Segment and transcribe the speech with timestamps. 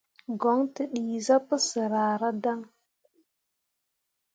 [0.41, 2.59] Goŋ tǝ dii zah pǝsǝr ahradaŋ.